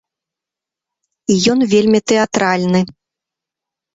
[1.33, 2.81] І ён вельмі тэатральны.